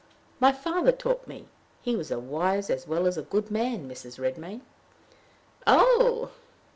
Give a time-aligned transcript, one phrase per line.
[0.39, 1.45] "My father taught me.
[1.83, 4.17] He was a wise as well as a good man, Mrs.
[4.17, 4.61] Redmain."
[5.67, 6.31] "Oh!"